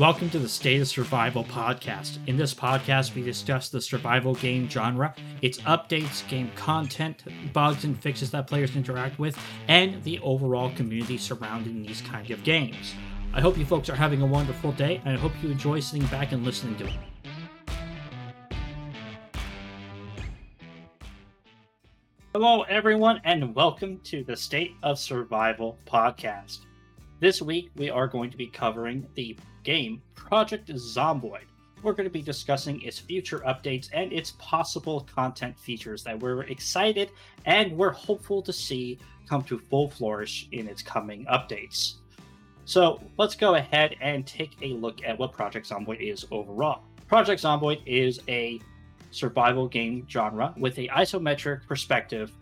[0.00, 2.18] Welcome to the State of Survival podcast.
[2.26, 7.96] In this podcast, we discuss the survival game genre, its updates, game content, bugs and
[7.96, 9.38] fixes that players interact with,
[9.68, 12.92] and the overall community surrounding these kind of games.
[13.34, 16.08] I hope you folks are having a wonderful day, and I hope you enjoy sitting
[16.08, 16.94] back and listening to it.
[22.32, 26.62] Hello, everyone, and welcome to the State of Survival podcast.
[27.20, 31.44] This week, we are going to be covering the game, Project Zomboid.
[31.82, 36.42] We're going to be discussing its future updates and its possible content features that we're
[36.44, 37.10] excited
[37.44, 38.98] and we're hopeful to see
[39.28, 41.94] come to full flourish in its coming updates.
[42.64, 46.82] So let's go ahead and take a look at what Project Zomboid is overall.
[47.08, 48.60] Project Zomboid is a
[49.10, 52.32] survival game genre with a isometric perspective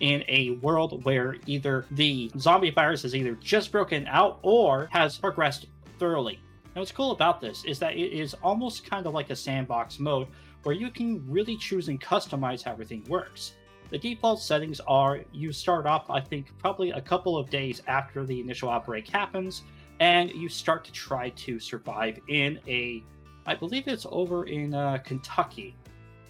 [0.00, 5.16] in a world where either the zombie virus has either just broken out or has
[5.16, 5.66] progressed
[5.98, 6.40] thoroughly.
[6.74, 9.98] Now, what's cool about this is that it is almost kind of like a sandbox
[9.98, 10.26] mode
[10.62, 13.52] where you can really choose and customize how everything works.
[13.90, 18.24] The default settings are you start off, I think, probably a couple of days after
[18.24, 19.64] the initial outbreak happens,
[20.00, 23.04] and you start to try to survive in a,
[23.44, 25.76] I believe it's over in uh, Kentucky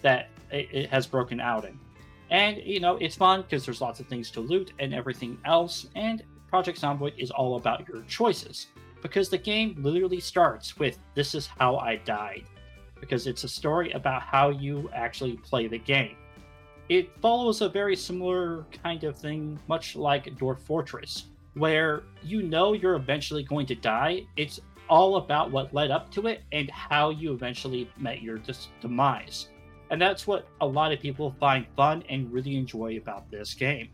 [0.01, 1.79] that it, it has broken out in.
[2.31, 5.87] And, you know, it's fun because there's lots of things to loot and everything else,
[5.95, 8.67] and Project Zomboid is all about your choices
[9.03, 12.45] because the game literally starts with this is how I died
[12.99, 16.15] because it's a story about how you actually play the game.
[16.87, 22.71] It follows a very similar kind of thing, much like Dwarf Fortress, where you know
[22.71, 24.25] you're eventually going to die.
[24.37, 28.39] It's all about what led up to it and how you eventually met your
[28.81, 29.49] demise.
[29.91, 33.89] And that's what a lot of people find fun and really enjoy about this game.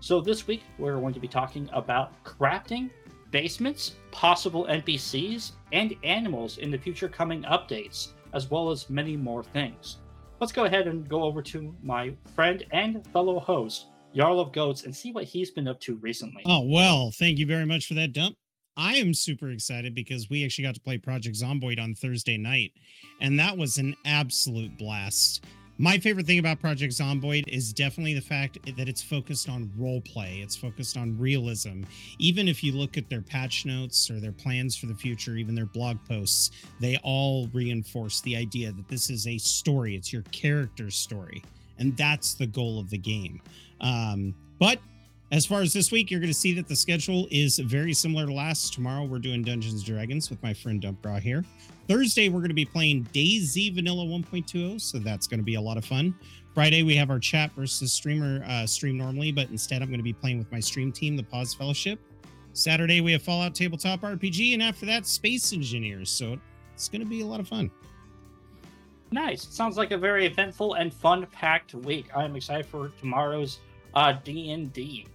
[0.00, 2.90] So, this week we're going to be talking about crafting
[3.32, 9.42] basements, possible NPCs, and animals in the future coming updates, as well as many more
[9.42, 9.96] things.
[10.38, 14.84] Let's go ahead and go over to my friend and fellow host, Jarl of Goats,
[14.84, 16.42] and see what he's been up to recently.
[16.46, 18.36] Oh, well, thank you very much for that dump.
[18.76, 22.72] I am super excited because we actually got to play Project Zomboid on Thursday night,
[23.20, 25.44] and that was an absolute blast.
[25.78, 30.02] My favorite thing about Project Zomboid is definitely the fact that it's focused on role
[30.02, 30.40] play.
[30.42, 31.82] It's focused on realism.
[32.18, 35.54] Even if you look at their patch notes or their plans for the future, even
[35.54, 39.96] their blog posts, they all reinforce the idea that this is a story.
[39.96, 41.42] It's your character's story,
[41.78, 43.40] and that's the goal of the game.
[43.80, 44.78] Um, but
[45.32, 48.26] as far as this week, you're going to see that the schedule is very similar
[48.26, 48.74] to last.
[48.74, 51.42] Tomorrow, we're doing Dungeons Dragons with my friend Dumpgrah here.
[51.92, 55.60] Thursday, we're going to be playing DayZ Vanilla 1.20, so that's going to be a
[55.60, 56.14] lot of fun.
[56.54, 60.02] Friday, we have our chat versus streamer uh, stream normally, but instead, I'm going to
[60.02, 61.98] be playing with my stream team, the Pause Fellowship.
[62.54, 66.08] Saturday, we have Fallout Tabletop RPG, and after that, Space Engineers.
[66.08, 66.38] So
[66.72, 67.70] it's going to be a lot of fun.
[69.10, 69.46] Nice.
[69.46, 72.06] Sounds like a very eventful and fun-packed week.
[72.16, 73.58] I'm excited for tomorrow's
[73.92, 75.06] uh, D&D.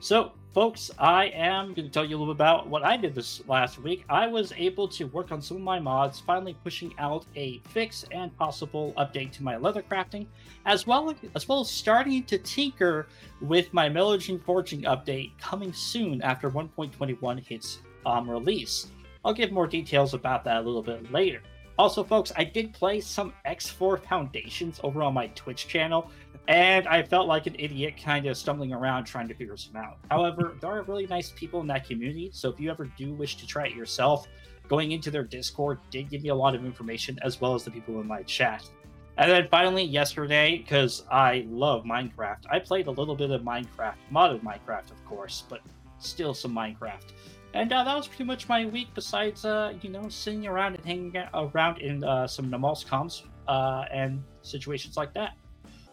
[0.00, 3.14] So, folks, I am going to tell you a little bit about what I did
[3.14, 4.04] this last week.
[4.08, 8.04] I was able to work on some of my mods, finally pushing out a fix
[8.10, 10.26] and possible update to my leather crafting,
[10.66, 13.06] as well as well as starting to tinker
[13.40, 18.88] with my Melogene Forging update coming soon after 1.21 hits um, release.
[19.24, 21.42] I'll give more details about that a little bit later.
[21.78, 26.10] Also, folks, I did play some X4 Foundations over on my Twitch channel
[26.50, 29.98] and I felt like an idiot kind of stumbling around trying to figure some out.
[30.10, 33.36] However, there are really nice people in that community, so if you ever do wish
[33.36, 34.26] to try it yourself,
[34.68, 37.70] going into their Discord did give me a lot of information as well as the
[37.70, 38.68] people in my chat.
[39.16, 43.94] And then finally, yesterday, because I love Minecraft, I played a little bit of Minecraft,
[44.12, 45.60] modded Minecraft, of course, but
[46.00, 47.12] still some Minecraft.
[47.54, 50.84] And uh, that was pretty much my week, besides, uh, you know, sitting around and
[50.84, 55.34] hanging around in uh, some Namal's comms uh, and situations like that.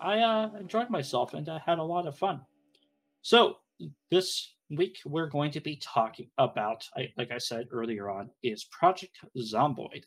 [0.02, 2.42] I uh, enjoyed myself and I had a lot of fun.
[3.22, 3.58] So
[4.12, 6.88] this week we're going to be talking about,
[7.18, 10.04] like I said earlier on, is Project Zomboid.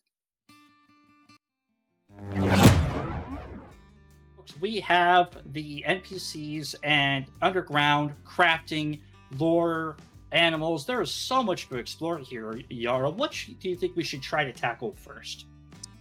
[4.60, 9.00] We have the NPCs and underground crafting,
[9.38, 9.96] lore,
[10.32, 10.86] animals.
[10.86, 13.12] There is so much to explore here, Jarl.
[13.12, 15.46] What do you think we should try to tackle first?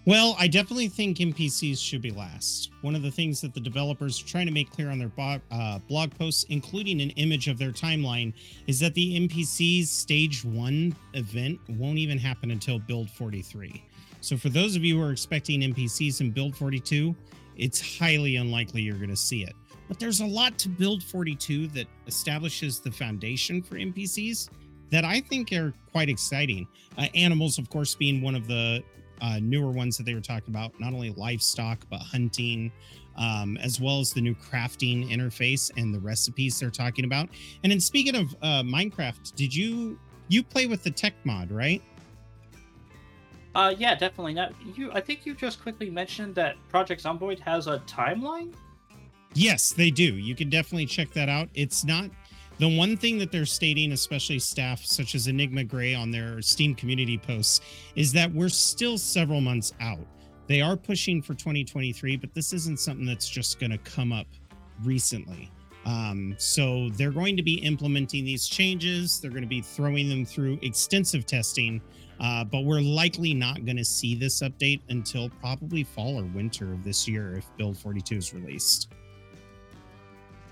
[0.05, 2.71] Well, I definitely think NPCs should be last.
[2.81, 5.41] One of the things that the developers are trying to make clear on their bo-
[5.51, 8.33] uh, blog posts, including an image of their timeline,
[8.65, 13.83] is that the NPCs stage one event won't even happen until build 43.
[14.21, 17.15] So, for those of you who are expecting NPCs in build 42,
[17.57, 19.53] it's highly unlikely you're going to see it.
[19.89, 24.49] But there's a lot to build 42 that establishes the foundation for NPCs
[24.91, 26.67] that I think are quite exciting.
[26.97, 28.83] Uh, animals, of course, being one of the
[29.21, 32.71] uh, newer ones that they were talking about, not only livestock, but hunting,
[33.17, 37.29] um, as well as the new crafting interface and the recipes they're talking about.
[37.63, 39.99] And then speaking of uh, Minecraft, did you
[40.29, 41.81] you play with the tech mod, right?
[43.55, 44.33] Uh, yeah, definitely.
[44.33, 48.53] Now, you, I think you just quickly mentioned that Project Zomboid has a timeline.
[49.33, 50.03] Yes, they do.
[50.03, 51.49] You can definitely check that out.
[51.53, 52.09] It's not
[52.59, 57.17] the one thing that they're stating, especially staff such as EnigmaGrey on their Steam community
[57.17, 57.61] posts,
[57.95, 60.05] is that we're still several months out.
[60.47, 64.27] They are pushing for 2023, but this isn't something that's just going to come up
[64.83, 65.49] recently.
[65.85, 69.21] Um, so they're going to be implementing these changes.
[69.21, 71.81] They're going to be throwing them through extensive testing,
[72.19, 76.73] uh, but we're likely not going to see this update until probably fall or winter
[76.73, 78.89] of this year if Build 42 is released.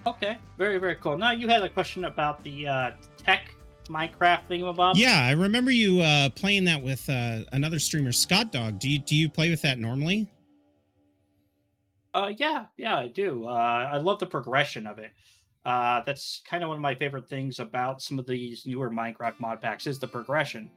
[0.08, 1.18] Okay, very very cool.
[1.18, 3.54] Now you had a question about the uh, tech
[3.90, 4.94] Minecraft thing, thingamabob.
[4.96, 8.80] Yeah, I remember you uh, playing that with uh, another streamer, Scott Dog.
[8.80, 10.32] Do you do you play with that normally?
[12.14, 13.48] Uh, yeah, yeah, I do.
[13.48, 15.12] Uh, I love the progression of it.
[15.66, 19.40] Uh, that's kind of one of my favorite things about some of these newer Minecraft
[19.40, 20.72] mod packs is the progression.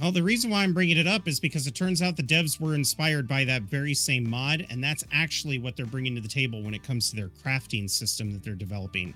[0.00, 2.60] Well, the reason why I'm bringing it up is because it turns out the devs
[2.60, 6.28] were inspired by that very same mod, and that's actually what they're bringing to the
[6.28, 9.12] table when it comes to their crafting system that they're developing.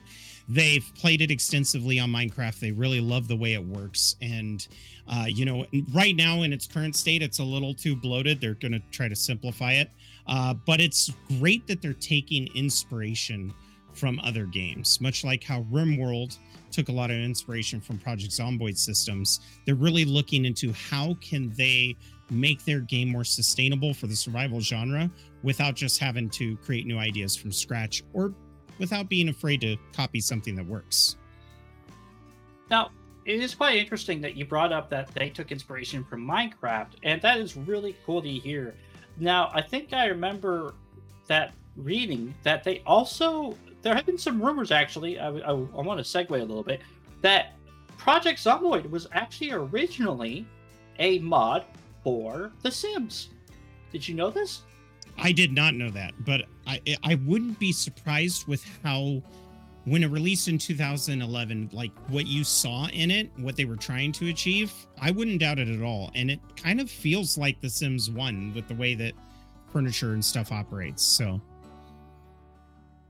[0.48, 2.58] They've played it extensively on Minecraft.
[2.58, 4.66] They really love the way it works, and
[5.06, 8.40] uh, you know, right now in its current state, it's a little too bloated.
[8.40, 9.88] They're going to try to simplify it,
[10.26, 13.54] uh, but it's great that they're taking inspiration
[13.94, 16.38] from other games, much like how RimWorld
[16.70, 19.40] took a lot of inspiration from Project Zomboid systems.
[19.66, 21.96] They're really looking into how can they
[22.30, 25.10] make their game more sustainable for the survival genre
[25.42, 28.34] without just having to create new ideas from scratch or
[28.78, 31.16] without being afraid to copy something that works.
[32.70, 32.90] Now,
[33.24, 37.20] it is quite interesting that you brought up that they took inspiration from Minecraft, and
[37.22, 38.74] that is really cool to hear.
[39.18, 40.74] Now, I think I remember
[41.28, 45.18] that reading that they also there have been some rumors actually.
[45.18, 46.80] I, I, I want to segue a little bit
[47.20, 47.54] that
[47.98, 50.46] Project Zomboid was actually originally
[50.98, 51.64] a mod
[52.02, 53.28] for The Sims.
[53.92, 54.62] Did you know this?
[55.18, 59.22] I did not know that, but I I wouldn't be surprised with how
[59.84, 64.12] when it released in 2011 like what you saw in it what they were trying
[64.12, 67.68] to achieve i wouldn't doubt it at all and it kind of feels like the
[67.68, 69.12] sims 1 with the way that
[69.72, 71.40] furniture and stuff operates so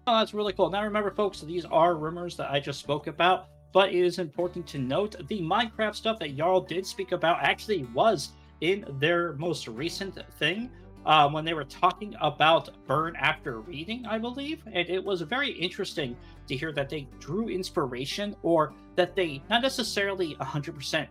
[0.07, 0.69] Oh, that's really cool.
[0.69, 4.67] Now, remember, folks, these are rumors that I just spoke about, but it is important
[4.69, 9.69] to note the Minecraft stuff that Jarl did speak about actually was in their most
[9.69, 10.71] recent thing
[11.07, 14.63] uh, when they were talking about Burn After Reading, I believe.
[14.67, 16.17] And it was very interesting
[16.49, 21.07] to hear that they drew inspiration or that they not necessarily 100%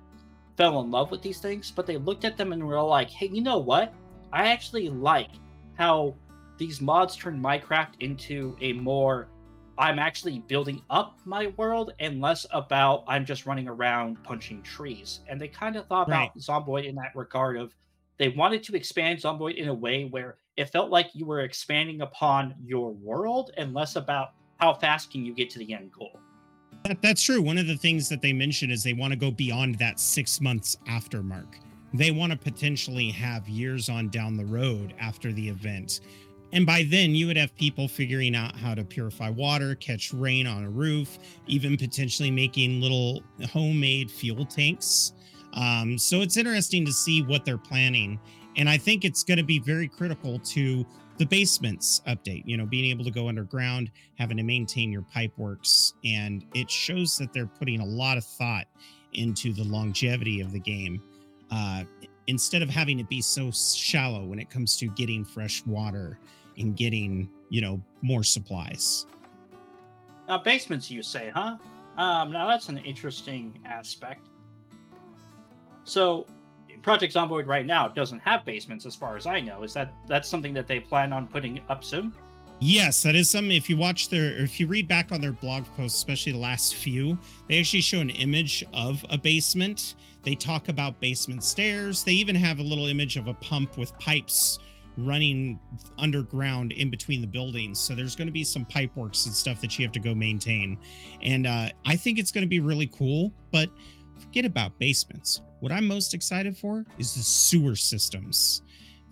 [0.58, 3.30] fell in love with these things, but they looked at them and were like, hey,
[3.32, 3.94] you know what?
[4.34, 5.32] I actually like
[5.78, 6.14] how
[6.62, 9.28] these mods turn Minecraft into a more
[9.80, 15.22] I'm actually building up my world and less about I'm just running around punching trees.
[15.28, 16.30] And they kind of thought right.
[16.36, 17.74] about Zomboid in that regard of
[18.20, 22.02] they wanted to expand Zomboid in a way where it felt like you were expanding
[22.02, 26.20] upon your world and less about how fast can you get to the end goal.
[26.84, 27.42] That, that's true.
[27.42, 30.40] One of the things that they mentioned is they want to go beyond that six
[30.40, 31.58] months after mark.
[31.96, 36.02] They want to potentially have years on down the road after the event
[36.54, 40.48] and by then, you would have people figuring out how to purify water, catch rain
[40.48, 41.18] on a roof,
[41.48, 45.14] even potentially making little homemade fuel tanks.
[45.54, 48.20] Um, so it's interesting to see what they're planning.
[48.58, 50.86] And I think it's going to be very critical to
[51.18, 55.32] the basements update, you know, being able to go underground, having to maintain your pipe
[55.38, 55.94] works.
[56.04, 58.66] And it shows that they're putting a lot of thought
[59.14, 61.02] into the longevity of the game.
[61.50, 61.84] Uh,
[62.28, 66.18] instead of having it be so shallow when it comes to getting fresh water
[66.62, 69.06] in getting, you know, more supplies.
[70.28, 71.58] Now, basements, you say, huh?
[71.98, 74.28] Um, now that's an interesting aspect.
[75.84, 76.26] So,
[76.84, 79.64] Project Zomboid right now doesn't have basements, as far as I know.
[79.64, 82.14] Is that that's something that they plan on putting up soon?
[82.60, 83.56] Yes, that is something.
[83.56, 86.76] If you watch their, if you read back on their blog posts, especially the last
[86.76, 89.96] few, they actually show an image of a basement.
[90.24, 92.04] They talk about basement stairs.
[92.04, 94.60] They even have a little image of a pump with pipes
[94.98, 95.60] running
[95.98, 97.80] underground in between the buildings.
[97.80, 100.14] So there's going to be some pipe works and stuff that you have to go
[100.14, 100.78] maintain.
[101.22, 103.70] And uh, I think it's going to be really cool, but
[104.20, 105.42] forget about basements.
[105.60, 108.64] What I'm most excited for is the sewer systems.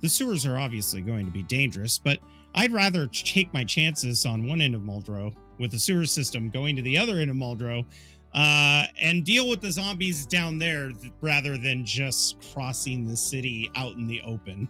[0.02, 2.20] The sewers are obviously going to be dangerous, but
[2.56, 6.76] I'd rather take my chances on one end of Muldraugh with the sewer system going
[6.76, 7.86] to the other end of Muldraugh
[8.34, 13.96] uh, and deal with the zombies down there rather than just crossing the city out
[13.96, 14.68] in the open.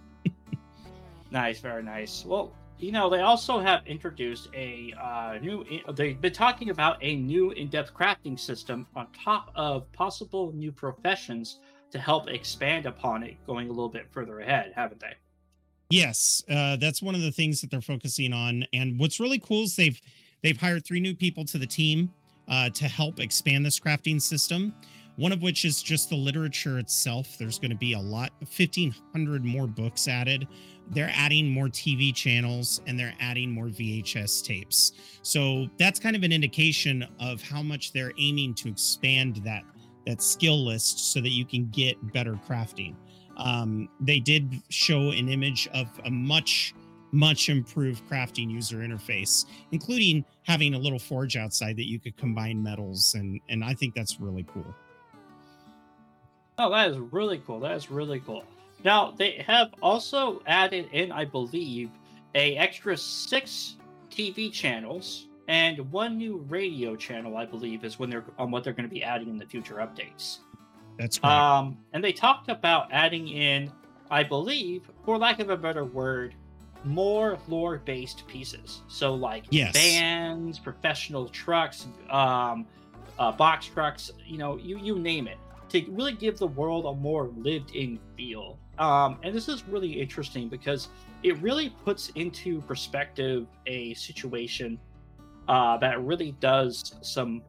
[1.32, 2.26] Nice, very nice.
[2.26, 5.66] Well, you know, they also have introduced a uh, new.
[5.94, 11.60] They've been talking about a new in-depth crafting system on top of possible new professions
[11.92, 15.14] to help expand upon it, going a little bit further ahead, haven't they?
[15.90, 18.64] Yes, uh, that's one of the things that they're focusing on.
[18.74, 20.00] And what's really cool is they've
[20.42, 22.14] they've hired three new people to the team
[22.48, 24.74] uh, to help expand this crafting system.
[25.16, 27.38] One of which is just the literature itself.
[27.38, 30.48] There's going to be a lot, 1,500 more books added.
[30.90, 34.94] They're adding more TV channels and they're adding more VHS tapes.
[35.22, 39.64] So that's kind of an indication of how much they're aiming to expand that
[40.06, 42.96] that skill list so that you can get better crafting.
[43.38, 46.74] Um, they did show an image of a much
[47.12, 52.62] much improved crafting user interface, including having a little forge outside that you could combine
[52.62, 54.76] metals, and and I think that's really cool.
[56.58, 57.60] Oh, that is really cool.
[57.62, 58.44] That is really cool.
[58.84, 61.90] Now they have also added in, I believe,
[62.36, 63.76] a extra six
[64.10, 67.38] TV channels and one new radio channel.
[67.38, 69.76] I believe is when they're on what they're going to be adding in the future
[69.76, 70.40] updates.
[70.98, 71.34] That's correct.
[71.34, 73.72] Um, and they talked about adding in,
[74.12, 76.36] I believe, for lack of a better word,
[76.84, 78.82] more lore based pieces.
[78.88, 79.74] So like yes.
[79.74, 82.66] bands, professional trucks, um,
[83.18, 85.38] uh, box trucks, you know, you you name it,
[85.70, 88.58] to really give the world a more lived in feel.
[88.80, 90.88] Um, and this is really interesting because
[91.24, 94.80] it really puts into perspective a situation
[95.48, 97.42] uh, that really does some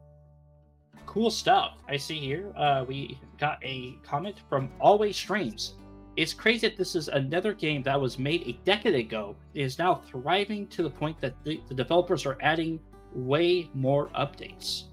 [1.06, 1.78] cool stuff.
[1.88, 5.75] I see here uh, we got a comment from Always Streams
[6.16, 10.02] it's crazy that this is another game that was made a decade ago is now
[10.10, 12.80] thriving to the point that the, the developers are adding
[13.14, 14.84] way more updates.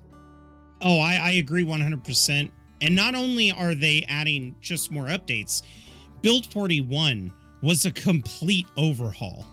[0.82, 2.52] Oh, I, I agree 100%.
[2.82, 5.64] And not only are they adding just more updates,
[6.22, 7.32] Build 41
[7.62, 9.46] was a complete overhaul.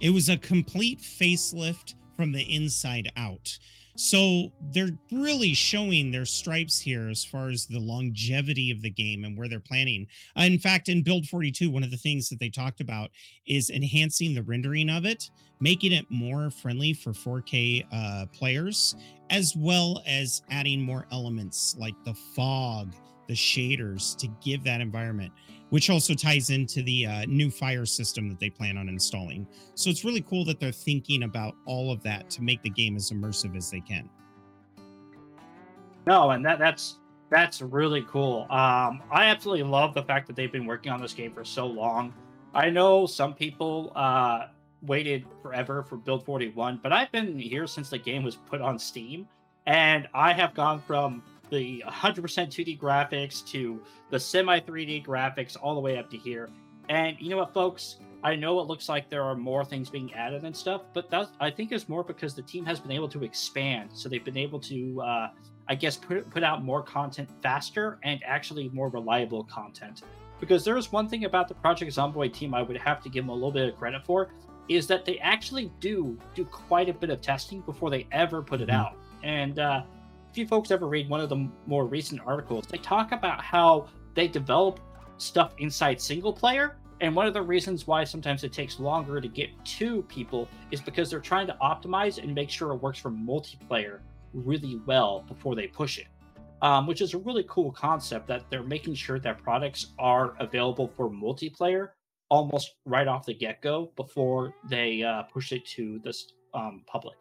[0.00, 3.56] It was a complete facelift from the inside out.
[3.96, 9.24] So they're really showing their stripes here as far as the longevity of the game
[9.24, 10.06] and where they're planning.
[10.38, 13.10] Uh, in fact, in Build 42, one of the things that they talked about
[13.46, 18.94] is enhancing the rendering of it, making it more friendly for 4K uh, players,
[19.30, 22.92] as well as adding more elements like the fog,
[23.26, 25.32] the shaders to give that environment
[25.70, 29.46] which also ties into the uh, new fire system that they plan on installing.
[29.74, 32.96] So it's really cool that they're thinking about all of that to make the game
[32.96, 34.08] as immersive as they can.
[36.06, 36.98] No, and that that's
[37.30, 38.42] that's really cool.
[38.50, 41.66] Um, I absolutely love the fact that they've been working on this game for so
[41.66, 42.14] long.
[42.54, 44.46] I know some people uh,
[44.80, 48.78] waited forever for Build 41, but I've been here since the game was put on
[48.78, 49.28] Steam,
[49.66, 55.74] and I have gone from the 100% 2D graphics to the semi 3D graphics all
[55.74, 56.48] the way up to here.
[56.88, 57.96] And you know what, folks?
[58.24, 61.28] I know it looks like there are more things being added and stuff, but that
[61.38, 63.90] I think is more because the team has been able to expand.
[63.92, 65.30] So they've been able to, uh,
[65.68, 70.02] I guess, put put out more content faster and actually more reliable content.
[70.40, 73.30] Because there's one thing about the Project Zomboid team I would have to give them
[73.30, 74.30] a little bit of credit for
[74.68, 78.60] is that they actually do do quite a bit of testing before they ever put
[78.60, 78.80] it mm-hmm.
[78.80, 78.96] out.
[79.22, 79.82] And uh,
[80.38, 84.28] you folks ever read one of the more recent articles, they talk about how they
[84.28, 84.80] develop
[85.18, 86.76] stuff inside single player.
[87.00, 90.80] And one of the reasons why sometimes it takes longer to get to people is
[90.80, 94.00] because they're trying to optimize and make sure it works for multiplayer
[94.32, 96.06] really well before they push it.
[96.60, 100.88] Um, which is a really cool concept that they're making sure that products are available
[100.88, 101.90] for multiplayer
[102.30, 106.12] almost right off the get go before they uh, push it to the
[106.54, 107.16] um, public.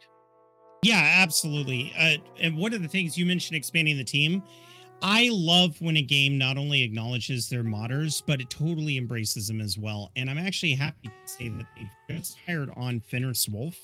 [0.83, 1.93] Yeah, absolutely.
[1.97, 4.43] Uh, and one of the things you mentioned expanding the team,
[5.01, 9.61] I love when a game not only acknowledges their modders, but it totally embraces them
[9.61, 10.11] as well.
[10.15, 13.75] And I'm actually happy to say that they just hired on Fenris Wolf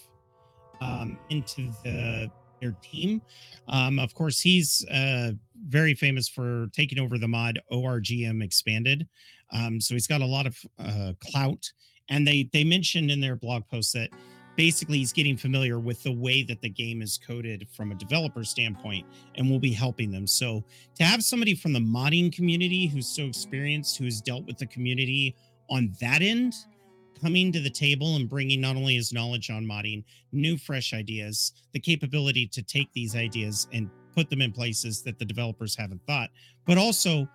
[0.81, 2.31] um, into the
[2.61, 3.21] their team.
[3.67, 5.33] Um, of course, he's uh,
[5.67, 9.07] very famous for taking over the mod ORGM Expanded.
[9.51, 11.71] Um, so he's got a lot of uh, clout.
[12.09, 14.09] And they they mentioned in their blog post that
[14.55, 18.43] basically he's getting familiar with the way that the game is coded from a developer
[18.43, 19.05] standpoint
[19.35, 20.27] and we'll be helping them.
[20.27, 20.63] So
[20.95, 25.35] to have somebody from the modding community who's so experienced who's dealt with the community
[25.69, 26.53] on that end
[27.21, 31.53] coming to the table and bringing not only his knowledge on modding new fresh ideas
[31.71, 36.01] the capability to take these ideas and put them in places that the developers haven't
[36.05, 36.29] thought
[36.65, 37.27] but also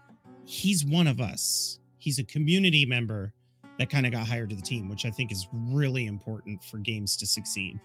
[0.49, 1.79] he's one of us.
[1.99, 3.35] He's a community member
[3.79, 6.79] that kind of got hired to the team, which I think is really important for
[6.79, 7.81] games to succeed.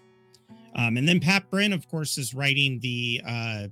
[0.76, 3.66] Um, and then Pat Brin, of course, is writing the uh,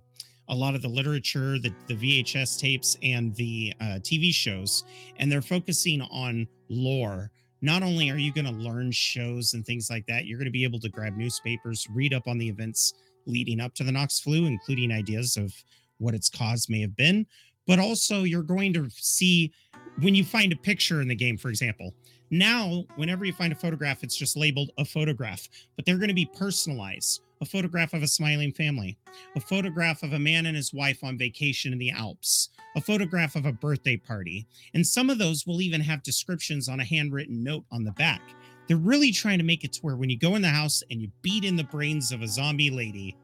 [0.48, 4.84] a lot of the literature, the, the VHS tapes, and the uh, TV shows,
[5.16, 7.30] and they're focusing on lore.
[7.60, 10.52] Not only are you going to learn shows and things like that, you're going to
[10.52, 12.94] be able to grab newspapers, read up on the events
[13.26, 15.54] leading up to the Knox flu, including ideas of
[15.98, 17.24] what its cause may have been.
[17.66, 19.52] But also, you're going to see
[20.00, 21.94] when you find a picture in the game, for example,
[22.34, 26.14] now, whenever you find a photograph, it's just labeled a photograph, but they're going to
[26.14, 27.20] be personalized.
[27.42, 28.96] A photograph of a smiling family,
[29.36, 33.36] a photograph of a man and his wife on vacation in the Alps, a photograph
[33.36, 34.46] of a birthday party.
[34.72, 38.22] And some of those will even have descriptions on a handwritten note on the back.
[38.66, 41.02] They're really trying to make it to where when you go in the house and
[41.02, 43.14] you beat in the brains of a zombie lady,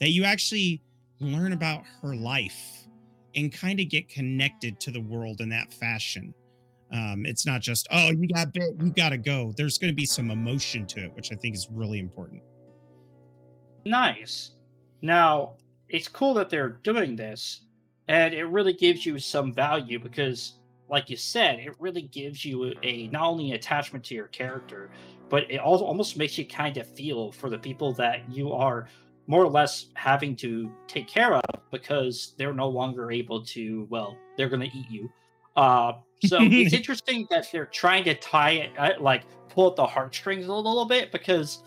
[0.00, 0.82] that you actually
[1.20, 2.79] learn about her life
[3.34, 6.34] and kind of get connected to the world in that fashion.
[6.92, 9.52] Um, it's not just, oh, you got bit, you got to go.
[9.56, 12.42] There's going to be some emotion to it, which I think is really important.
[13.84, 14.52] Nice.
[15.00, 15.54] Now,
[15.88, 17.62] it's cool that they're doing this,
[18.08, 20.54] and it really gives you some value because,
[20.88, 24.90] like you said, it really gives you a not only attachment to your character,
[25.28, 28.88] but it also almost makes you kind of feel for the people that you are
[29.30, 34.18] more or less having to take care of because they're no longer able to, well,
[34.36, 35.08] they're going to eat you.
[35.54, 35.92] Uh,
[36.26, 40.48] so it's interesting that they're trying to tie it, uh, like pull at the heartstrings
[40.48, 41.62] a little bit because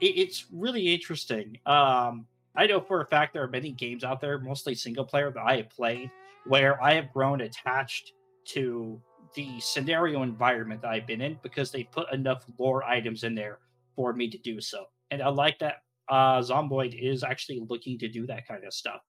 [0.00, 1.58] it, it's really interesting.
[1.66, 2.24] Um,
[2.56, 5.42] I know for a fact there are many games out there, mostly single player, that
[5.46, 6.10] I have played
[6.46, 8.12] where I have grown attached
[8.46, 8.98] to
[9.34, 13.58] the scenario environment that I've been in because they put enough lore items in there
[13.96, 14.86] for me to do so.
[15.10, 19.00] And I like that uh, Zomboid is actually looking to do that kind of stuff.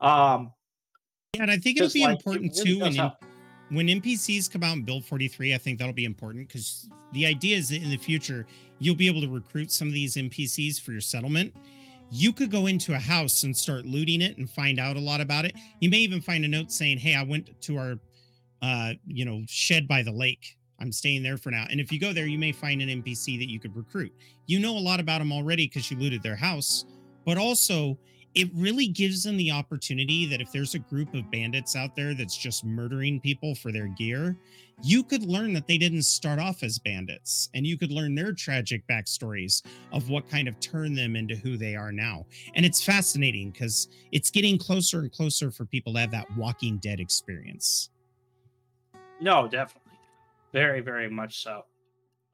[0.00, 0.52] Um,
[1.34, 3.10] yeah, and I think it'll be like, important it really too.
[3.70, 7.56] when NPCs come out in Build 43, I think that'll be important because the idea
[7.56, 8.46] is that in the future,
[8.78, 11.54] you'll be able to recruit some of these NPCs for your settlement.
[12.10, 15.20] You could go into a house and start looting it and find out a lot
[15.20, 15.54] about it.
[15.80, 17.98] You may even find a note saying, "Hey, I went to our,
[18.62, 20.57] uh, you know, shed by the lake.
[20.80, 23.38] I'm staying there for now." And if you go there, you may find an NPC
[23.38, 24.12] that you could recruit.
[24.46, 26.84] You know a lot about them already because you looted their house,
[27.24, 27.98] but also
[28.34, 32.14] it really gives them the opportunity that if there's a group of bandits out there
[32.14, 34.36] that's just murdering people for their gear,
[34.82, 38.32] you could learn that they didn't start off as bandits and you could learn their
[38.32, 42.24] tragic backstories of what kind of turned them into who they are now.
[42.54, 46.76] And it's fascinating because it's getting closer and closer for people to have that Walking
[46.78, 47.90] Dead experience.
[49.20, 49.87] No, definitely.
[50.52, 51.64] Very, very much so.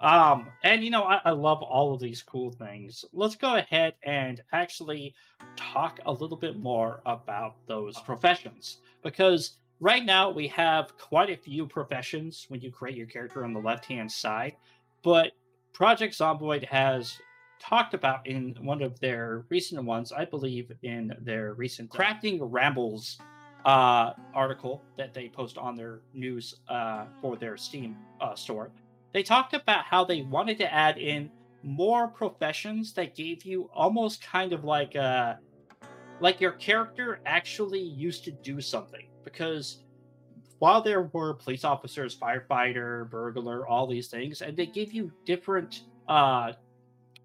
[0.01, 3.05] Um, and you know, I, I, love all of these cool things.
[3.13, 5.15] Let's go ahead and actually
[5.57, 11.37] talk a little bit more about those professions because right now we have quite a
[11.37, 14.57] few professions when you create your character on the left hand side,
[15.03, 15.33] but
[15.73, 17.19] Project Zomboid has
[17.61, 23.19] talked about in one of their recent ones, I believe in their recent Crafting Rambles
[23.65, 28.71] uh, article that they post on their news uh, for their Steam uh, store.
[29.13, 31.31] They talked about how they wanted to add in
[31.63, 35.37] more professions that gave you almost kind of like a uh,
[36.21, 39.09] like your character actually used to do something.
[39.25, 39.85] Because
[40.59, 45.83] while there were police officers firefighter burglar all these things and they give you different
[46.09, 46.53] uh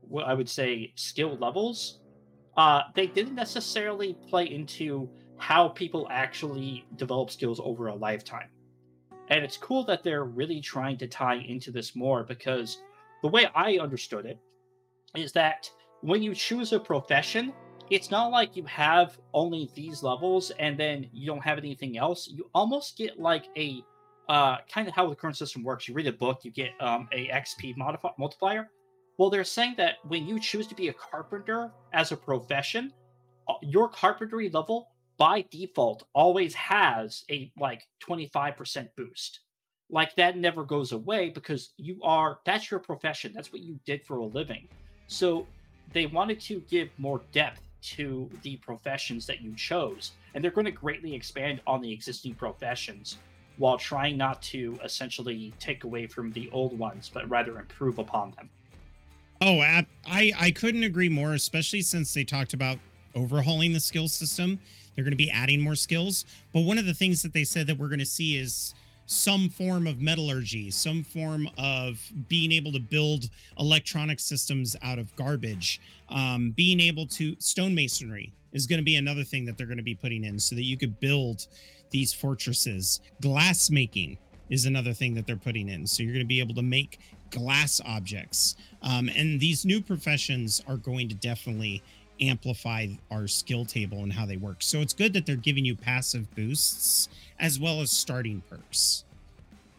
[0.02, 2.00] what i would say skill levels
[2.58, 8.50] uh they didn't necessarily play into how people actually develop skills over a lifetime
[9.30, 12.82] and it's cool that they're really trying to tie into this more because
[13.22, 14.40] the way I understood it
[15.16, 15.70] is that
[16.02, 17.54] when you choose a profession,
[17.90, 22.28] it's not like you have only these levels and then you don't have anything else.
[22.28, 23.84] You almost get like a
[24.30, 25.88] uh, kind of how the current system works.
[25.88, 28.70] You read a book, you get um, a XP modif- multiplier.
[29.18, 32.94] Well, they're saying that when you choose to be a carpenter as a profession,
[33.48, 34.90] uh, your carpentry level
[35.20, 39.42] by default always has a like 25% boost.
[39.92, 43.34] Like that never goes away because you are that's your profession.
[43.36, 44.68] That's what you did for a living.
[45.08, 45.46] So
[45.94, 50.12] they wanted to give more depth to the professions that you chose.
[50.34, 53.18] And they're going to greatly expand on the existing professions
[53.58, 58.32] while trying not to essentially take away from the old ones, but rather improve upon
[58.38, 58.50] them.
[59.42, 62.78] Oh, I I couldn't agree more, especially since they talked about
[63.16, 64.60] overhauling the skill system
[65.00, 66.26] they're going to be adding more skills.
[66.54, 68.74] But one of the things that they said that we're going to see is
[69.06, 75.16] some form of metallurgy, some form of being able to build electronic systems out of
[75.16, 79.78] garbage, um, being able to stonemasonry is going to be another thing that they're going
[79.78, 81.48] to be putting in so that you could build
[81.92, 83.00] these fortresses.
[83.22, 84.18] Glass making
[84.50, 85.88] is another thing that they're putting in.
[85.88, 87.00] So you're going to be able to make
[87.32, 88.56] glass objects.
[88.82, 91.84] Um, and these new professions are going to definitely
[92.22, 94.58] amplify our skill table and how they work.
[94.60, 99.06] So it's good that they're giving you passive boosts as well as starting perks.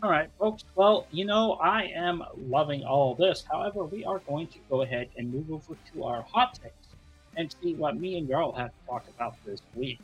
[0.03, 0.64] All right, folks.
[0.76, 3.44] Well, you know, I am loving all this.
[3.50, 6.88] However, we are going to go ahead and move over to our hot takes
[7.37, 10.00] and see what me and Jarl have to talk about this week.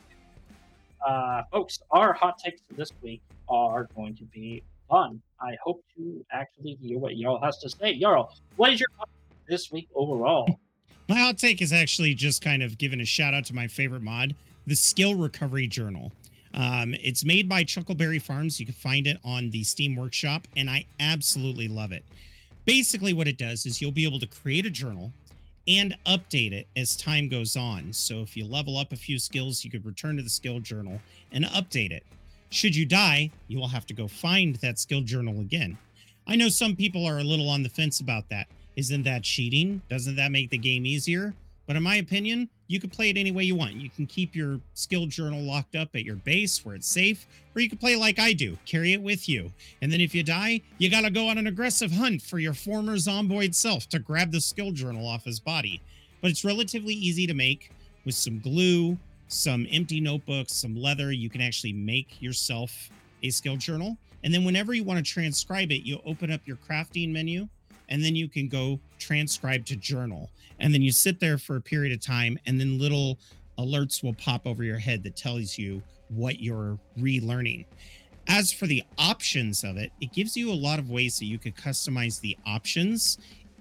[1.05, 5.21] Uh, folks, our hot takes this week are going to be fun.
[5.41, 7.97] I hope to actually hear what Jarl has to say.
[7.97, 8.89] Jarl, what is your
[9.47, 10.59] this week overall?
[11.09, 14.01] My hot take is actually just kind of giving a shout out to my favorite
[14.01, 16.11] mod, the Skill Recovery Journal.
[16.53, 18.49] Um, it's made by Chuckleberry Finn.
[18.51, 22.03] You can find it on the Steam Workshop, and I absolutely love it.
[22.65, 25.13] Basically, what it does is you'll be able to create a journal
[25.65, 27.93] and update it as time goes on.
[27.93, 30.99] So if you level up a few skills, you could return to the skill journal
[31.31, 32.03] and update it.
[32.49, 35.77] Should you die, you will have to go find that skill journal again.
[36.27, 38.47] I know some people are a little on the fence about that.
[38.77, 39.81] Isn't that cheating?
[39.89, 41.33] Doesn't that make the game easier?
[41.65, 43.73] But in my opinion, you can play it any way you want.
[43.73, 47.61] You can keep your skill journal locked up at your base where it's safe, or
[47.61, 49.51] you can play like I do, carry it with you.
[49.81, 52.53] And then if you die, you got to go on an aggressive hunt for your
[52.53, 55.81] former zomboid self to grab the skill journal off his body.
[56.21, 57.71] But it's relatively easy to make
[58.05, 58.95] with some glue,
[59.27, 61.11] some empty notebooks, some leather.
[61.11, 62.91] You can actually make yourself
[63.23, 63.97] a skill journal.
[64.23, 67.49] And then whenever you want to transcribe it, you open up your crafting menu
[67.89, 70.29] and then you can go transcribe to journal.
[70.59, 73.17] And then you sit there for a period of time and then little
[73.57, 77.65] alerts will pop over your head that tells you what you're relearning.
[78.27, 81.37] As for the options of it it gives you a lot of ways that you
[81.37, 83.17] could customize the options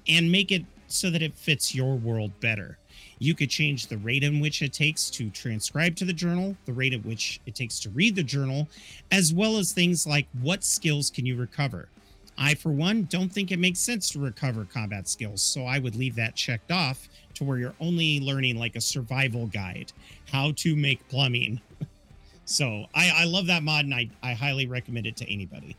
[0.08, 2.78] and make it so that it fits your world better.
[3.18, 6.72] You could change the rate in which it takes to transcribe to the journal, the
[6.72, 8.68] rate at which it takes to read the journal,
[9.10, 11.88] as well as things like what skills can you recover.
[12.38, 15.96] I, for one, don't think it makes sense to recover combat skills, so I would
[15.96, 19.92] leave that checked off to where you're only learning like a survival guide,
[20.30, 21.60] how to make plumbing.
[22.44, 25.76] so I, I love that mod and I, I highly recommend it to anybody.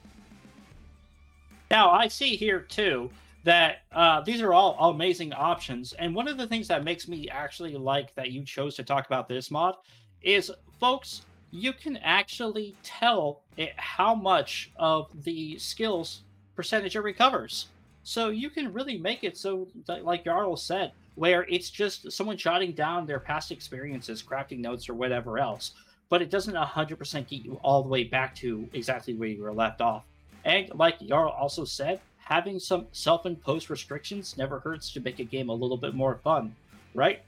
[1.69, 3.09] Now, I see here too
[3.43, 5.93] that uh, these are all amazing options.
[5.93, 9.05] And one of the things that makes me actually like that you chose to talk
[9.05, 9.75] about this mod
[10.21, 16.23] is, folks, you can actually tell it how much of the skills
[16.57, 17.67] percentage it recovers.
[18.03, 22.73] So you can really make it so, like Jarl said, where it's just someone jotting
[22.73, 25.73] down their past experiences, crafting notes, or whatever else.
[26.09, 29.53] But it doesn't 100% get you all the way back to exactly where you were
[29.53, 30.03] left off.
[30.45, 35.23] And like Jarl also said, having some self imposed restrictions never hurts to make a
[35.23, 36.55] game a little bit more fun,
[36.93, 37.21] right?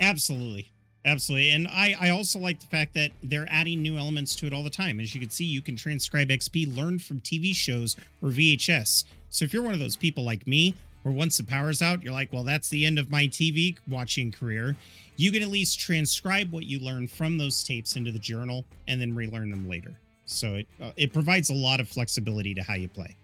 [0.00, 0.70] Absolutely.
[1.06, 1.50] Absolutely.
[1.50, 4.64] And I, I also like the fact that they're adding new elements to it all
[4.64, 4.98] the time.
[4.98, 9.04] As you can see, you can transcribe XP learned from TV shows or VHS.
[9.30, 12.12] So if you're one of those people like me, where once the power's out, you're
[12.12, 14.74] like, well, that's the end of my TV watching career,
[15.16, 19.00] you can at least transcribe what you learn from those tapes into the journal and
[19.00, 19.94] then relearn them later.
[20.24, 23.14] So it uh, it provides a lot of flexibility to how you play.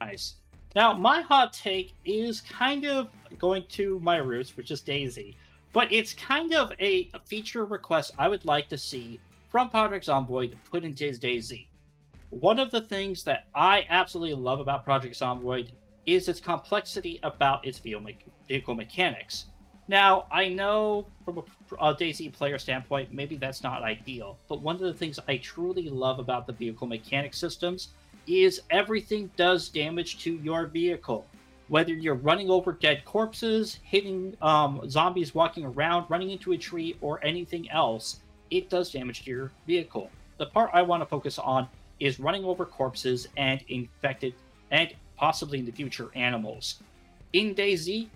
[0.00, 0.36] Nice.
[0.74, 5.34] Now, my hot take is kind of going to my roots, which is DayZ
[5.72, 10.54] but it's kind of a, feature request I would like to see from Project Zomboid
[10.70, 11.66] put into his DayZ.
[12.30, 15.70] One of the things that I absolutely love about Project Zomboid
[16.06, 19.46] is its complexity about its vehicle mechanics.
[19.88, 21.42] Now, I know from a,
[21.80, 25.88] a DayZ player standpoint, maybe that's not ideal, but one of the things I truly
[25.88, 27.88] love about the vehicle mechanic systems
[28.26, 31.26] is everything does damage to your vehicle
[31.68, 36.96] whether you're running over dead corpses, hitting um, zombies walking around, running into a tree,
[37.00, 40.10] or anything else, it does damage to your vehicle.
[40.38, 41.68] The part I want to focus on
[42.00, 44.34] is running over corpses and infected,
[44.70, 46.82] and possibly in the future, animals.
[47.32, 48.08] In DayZ,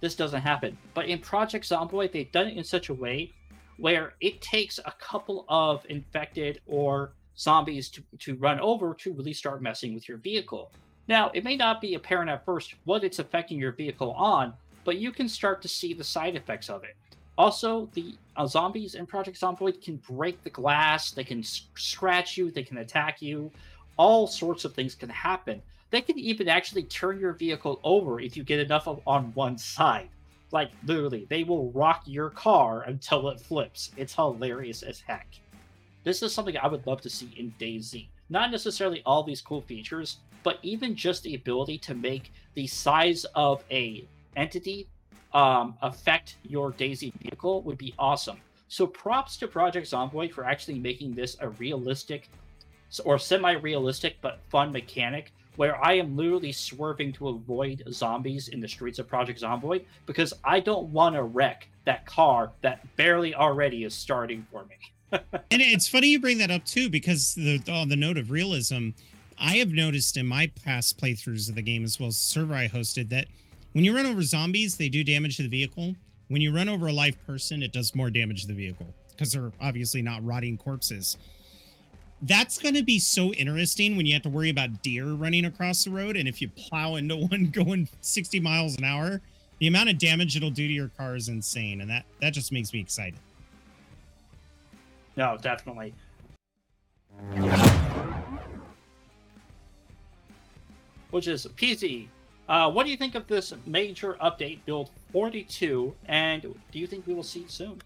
[0.00, 3.32] this doesn't happen, but in Project Zomboid, they've done it in such a way
[3.76, 9.34] where it takes a couple of infected or zombies to, to run over to really
[9.34, 10.72] start messing with your vehicle.
[11.08, 14.98] Now, it may not be apparent at first what it's affecting your vehicle on, but
[14.98, 16.96] you can start to see the side effects of it.
[17.38, 22.50] Also, the uh, zombies in Project Zomboid can break the glass, they can scratch you,
[22.50, 23.50] they can attack you.
[23.98, 25.60] All sorts of things can happen.
[25.90, 29.58] They can even actually turn your vehicle over if you get enough of on one
[29.58, 30.08] side.
[30.50, 33.92] Like, literally, they will rock your car until it flips.
[33.96, 35.28] It's hilarious as heck.
[36.04, 38.08] This is something I would love to see in DayZ.
[38.28, 43.26] Not necessarily all these cool features, but even just the ability to make the size
[43.34, 44.04] of a
[44.36, 44.86] entity
[45.34, 48.36] um, affect your DayZ vehicle would be awesome.
[48.68, 52.28] So props to Project Zomboid for actually making this a realistic
[53.04, 58.68] or semi-realistic but fun mechanic where I am literally swerving to avoid zombies in the
[58.68, 63.82] streets of Project Zomboid because I don't want to wreck that car that barely already
[63.82, 64.76] is starting for me.
[65.50, 68.90] and it's funny you bring that up too, because the on the note of realism,
[69.38, 72.68] I have noticed in my past playthroughs of the game as well as server I
[72.68, 73.26] hosted that
[73.72, 75.94] when you run over zombies, they do damage to the vehicle.
[76.28, 79.32] When you run over a live person, it does more damage to the vehicle because
[79.32, 81.18] they're obviously not rotting corpses.
[82.22, 85.84] That's going to be so interesting when you have to worry about deer running across
[85.84, 86.16] the road.
[86.16, 89.20] And if you plow into one going 60 miles an hour,
[89.58, 91.82] the amount of damage it'll do to your car is insane.
[91.82, 93.18] And that, that just makes me excited.
[95.16, 95.94] No, definitely.
[101.10, 102.08] Which is PZ.
[102.48, 107.06] Uh, what do you think of this major update, build 42, and do you think
[107.06, 107.80] we will see it soon?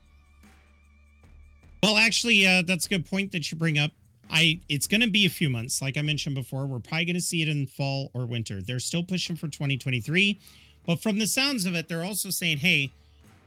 [1.83, 3.91] Well, actually, uh, that's a good point that you bring up.
[4.31, 6.67] I it's going to be a few months, like I mentioned before.
[6.67, 8.63] We're probably going to see it in fall or winter.
[8.63, 10.39] They're still pushing for 2023,
[10.87, 12.93] but from the sounds of it, they're also saying, "Hey,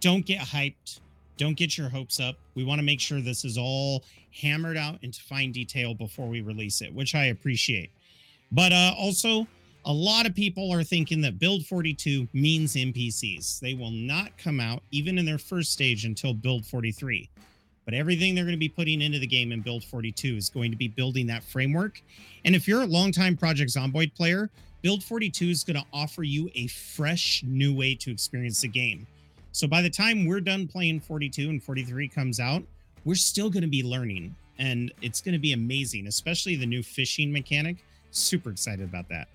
[0.01, 0.99] don't get hyped.
[1.37, 2.35] Don't get your hopes up.
[2.55, 4.03] We want to make sure this is all
[4.41, 7.91] hammered out into fine detail before we release it," which I appreciate.
[8.51, 9.47] But uh, also,
[9.85, 13.59] a lot of people are thinking that Build 42 means NPCs.
[13.59, 17.29] They will not come out even in their first stage until Build 43.
[17.83, 20.71] But everything they're going to be putting into the game in Build 42 is going
[20.71, 22.01] to be building that framework.
[22.45, 24.49] And if you're a longtime Project Zomboid player,
[24.81, 29.05] Build 42 is going to offer you a fresh new way to experience the game.
[29.51, 32.63] So by the time we're done playing 42 and 43 comes out,
[33.03, 34.33] we're still going to be learning.
[34.59, 37.77] And it's going to be amazing, especially the new fishing mechanic.
[38.11, 39.27] Super excited about that.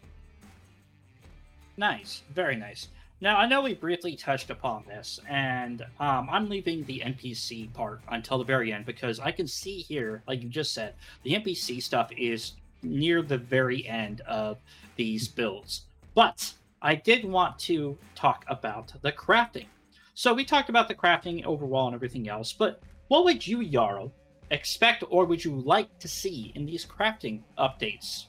[1.78, 2.24] Nice.
[2.34, 2.88] Very nice.
[3.20, 8.00] Now, I know we briefly touched upon this, and um, I'm leaving the NPC part
[8.08, 11.82] until the very end because I can see here, like you just said, the NPC
[11.82, 14.58] stuff is near the very end of
[14.96, 15.82] these builds.
[16.14, 19.66] But I did want to talk about the crafting.
[20.14, 24.12] So we talked about the crafting overall and everything else, but what would you, Jarl,
[24.50, 28.26] expect or would you like to see in these crafting updates?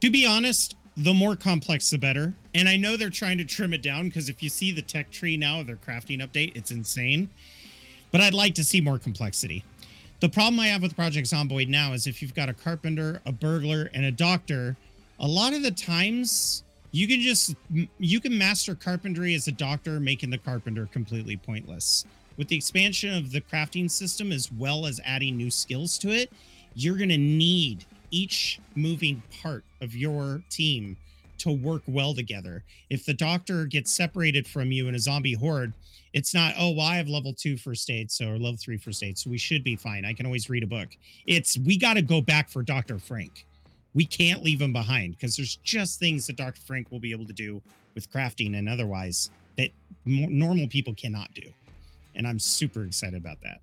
[0.00, 2.34] To be honest, the more complex the better.
[2.54, 5.10] And I know they're trying to trim it down because if you see the tech
[5.10, 7.30] tree now of their crafting update, it's insane.
[8.10, 9.64] But I'd like to see more complexity.
[10.20, 13.32] The problem I have with Project Zomboid now is if you've got a carpenter, a
[13.32, 14.76] burglar, and a doctor,
[15.18, 17.54] a lot of the times you can just
[17.98, 22.04] you can master carpentry as a doctor, making the carpenter completely pointless.
[22.36, 26.32] With the expansion of the crafting system as well as adding new skills to it,
[26.74, 30.96] you're gonna need each moving part of your team
[31.38, 32.62] to work well together.
[32.90, 35.72] If the doctor gets separated from you in a zombie horde,
[36.12, 39.02] it's not, oh, well, I have level two first aid, so or level three first
[39.02, 40.04] aid, so we should be fine.
[40.04, 40.88] I can always read a book.
[41.26, 42.98] It's we got to go back for Dr.
[42.98, 43.46] Frank.
[43.94, 46.60] We can't leave him behind because there's just things that Dr.
[46.60, 47.62] Frank will be able to do
[47.94, 49.70] with crafting and otherwise that
[50.04, 51.42] normal people cannot do.
[52.14, 53.60] And I'm super excited about that.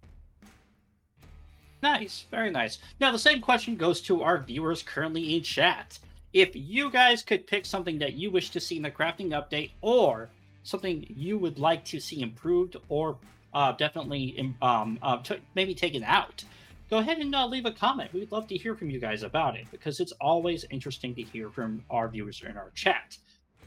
[1.84, 2.80] Nice, very nice.
[3.00, 6.00] Now, the same question goes to our viewers currently in chat.
[6.34, 9.72] If you guys could pick something that you wish to see in the crafting update
[9.82, 10.30] or
[10.64, 13.18] something you would like to see improved or
[13.54, 16.44] uh, definitely um, uh, t- maybe taken out,
[16.90, 18.12] go ahead and uh, leave a comment.
[18.12, 21.50] We'd love to hear from you guys about it because it's always interesting to hear
[21.50, 23.18] from our viewers in our chat.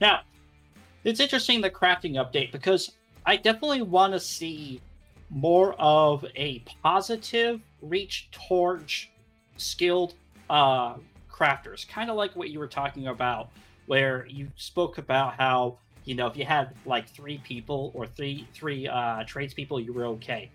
[0.00, 0.20] Now,
[1.04, 2.92] it's interesting the crafting update because
[3.24, 4.80] I definitely want to see
[5.30, 9.06] more of a positive reach towards
[9.56, 10.14] skilled
[10.48, 10.94] uh,
[11.30, 13.50] crafters, kind of like what you were talking about,
[13.86, 18.46] where you spoke about how you know if you had like three people or three
[18.52, 20.50] three uh, tradespeople, you were okay.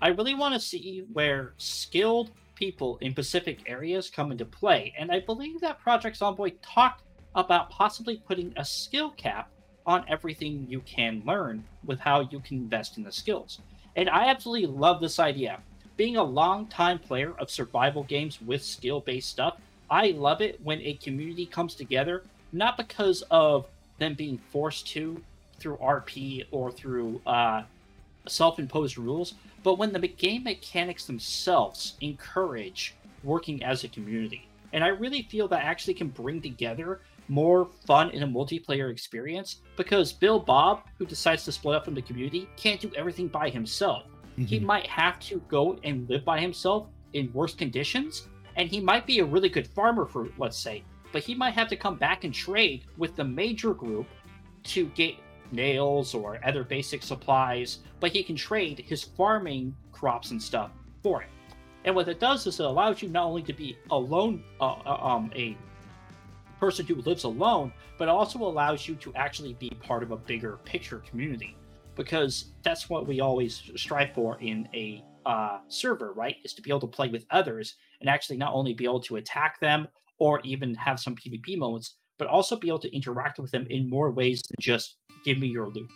[0.00, 5.10] I really want to see where skilled people in Pacific areas come into play, and
[5.10, 7.02] I believe that Project Zomboid talked
[7.34, 9.48] about possibly putting a skill cap
[9.86, 13.60] on everything you can learn with how you can invest in the skills.
[13.96, 15.60] And I absolutely love this idea.
[16.02, 20.80] Being a long-time player of survival games with skill based stuff, I love it when
[20.80, 23.66] a community comes together, not because of
[24.00, 25.22] them being forced to
[25.60, 27.62] through RP or through uh,
[28.26, 34.48] self imposed rules, but when the game mechanics themselves encourage working as a community.
[34.72, 39.58] And I really feel that actually can bring together more fun in a multiplayer experience
[39.76, 43.48] because Bill Bob, who decides to split up from the community, can't do everything by
[43.48, 44.02] himself.
[44.32, 44.44] Mm-hmm.
[44.44, 49.06] He might have to go and live by himself in worse conditions, and he might
[49.06, 52.24] be a really good farmer for, let's say, but he might have to come back
[52.24, 54.06] and trade with the major group
[54.64, 55.14] to get
[55.52, 60.70] nails or other basic supplies, but he can trade his farming crops and stuff
[61.02, 61.28] for it.
[61.84, 64.98] And what it does is it allows you not only to be alone, uh, uh
[65.02, 65.56] um, a
[66.60, 70.58] person who lives alone, but also allows you to actually be part of a bigger
[70.64, 71.56] picture community.
[71.94, 76.36] Because that's what we always strive for in a uh, server, right?
[76.44, 79.16] Is to be able to play with others and actually not only be able to
[79.16, 83.50] attack them or even have some PvP moments, but also be able to interact with
[83.50, 85.90] them in more ways than just give me your loot.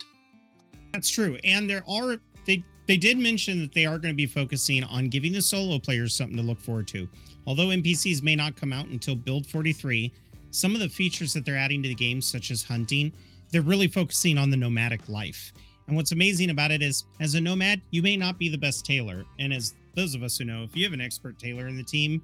[0.92, 1.38] That's true.
[1.44, 5.08] And there are they they did mention that they are going to be focusing on
[5.08, 7.08] giving the solo players something to look forward to.
[7.46, 10.12] Although NPCs may not come out until build 43,
[10.50, 13.12] some of the features that they're adding to the game, such as hunting,
[13.50, 15.52] they're really focusing on the nomadic life.
[15.86, 18.84] And what's amazing about it is, as a nomad, you may not be the best
[18.84, 19.24] tailor.
[19.38, 21.84] And as those of us who know, if you have an expert tailor in the
[21.84, 22.22] team,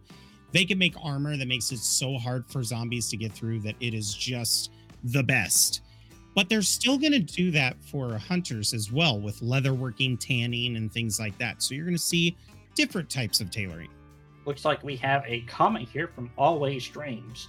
[0.51, 3.77] they can make armor that makes it so hard for zombies to get through that
[3.81, 4.71] it is just
[5.05, 5.83] the best.
[6.35, 10.93] But they're still going to do that for hunters as well with leatherworking, tanning, and
[10.93, 11.63] things like that.
[11.63, 12.37] So you're going to see
[12.75, 13.91] different types of tailoring.
[14.45, 17.49] Looks like we have a comment here from Always Dreams.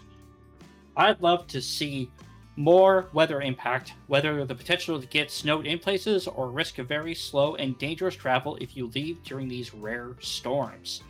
[0.96, 2.12] I'd love to see
[2.56, 7.16] more weather impact, whether the potential to get snowed in places or risk a very
[7.16, 11.02] slow and dangerous travel if you leave during these rare storms.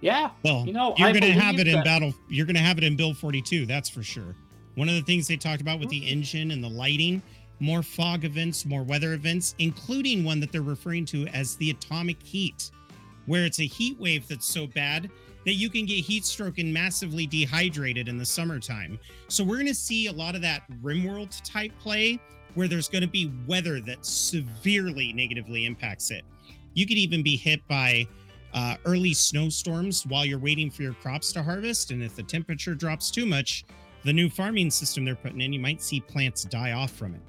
[0.00, 2.12] Yeah, well, you know, you're going to have it in battle.
[2.28, 3.66] You're going to have it in Build 42.
[3.66, 4.34] That's for sure.
[4.74, 6.12] One of the things they talked about with the mm-hmm.
[6.12, 7.22] engine and the lighting,
[7.60, 12.20] more fog events, more weather events, including one that they're referring to as the atomic
[12.20, 12.72] heat,
[13.26, 15.08] where it's a heat wave that's so bad
[15.44, 18.98] that you can get heat stroke and massively dehydrated in the summertime.
[19.28, 22.20] So we're going to see a lot of that RimWorld type play
[22.54, 26.24] where there's going to be weather that severely negatively impacts it.
[26.74, 28.06] You could even be hit by
[28.54, 31.90] uh, early snowstorms while you're waiting for your crops to harvest.
[31.90, 33.64] And if the temperature drops too much,
[34.04, 37.20] the new farming system they're putting in, you might see plants die off from it.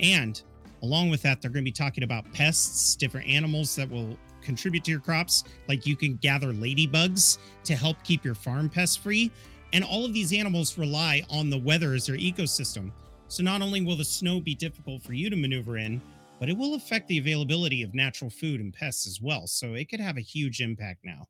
[0.00, 0.40] And
[0.82, 4.18] along with that, they're going to be talking about pests, different animals that will
[4.48, 5.44] contribute to your crops.
[5.68, 9.30] Like you can gather ladybugs to help keep your farm pests free.
[9.74, 12.90] And all of these animals rely on the weather as their ecosystem.
[13.28, 16.00] So not only will the snow be difficult for you to maneuver in,
[16.40, 19.46] but it will affect the availability of natural food and pests as well.
[19.46, 21.28] So it could have a huge impact now.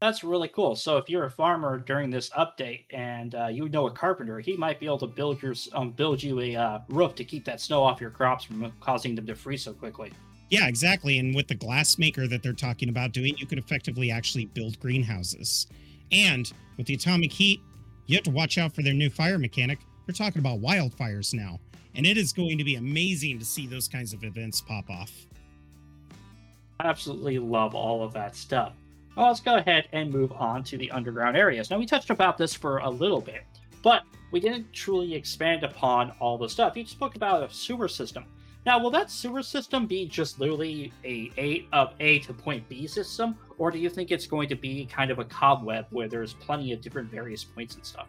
[0.00, 0.76] That's really cool.
[0.76, 4.56] So if you're a farmer during this update and uh, you know a carpenter, he
[4.56, 7.60] might be able to build your um, build you a uh, roof to keep that
[7.60, 10.12] snow off your crops from causing them to freeze so quickly.
[10.52, 11.16] Yeah, exactly.
[11.18, 14.78] And with the glass maker that they're talking about doing, you could effectively actually build
[14.80, 15.66] greenhouses.
[16.12, 17.62] And with the atomic heat,
[18.04, 19.78] you have to watch out for their new fire mechanic.
[20.06, 21.58] They're talking about wildfires now.
[21.94, 25.26] And it is going to be amazing to see those kinds of events pop off.
[26.80, 28.74] Absolutely love all of that stuff.
[29.16, 31.70] Well, let's go ahead and move on to the underground areas.
[31.70, 33.44] Now, we touched about this for a little bit,
[33.82, 36.76] but we didn't truly expand upon all the stuff.
[36.76, 38.26] You just spoke about a sewer system.
[38.64, 42.86] Now, will that sewer system be just literally a A of A to point B
[42.86, 46.34] system, or do you think it's going to be kind of a cobweb where there's
[46.34, 48.06] plenty of different various points and stuff?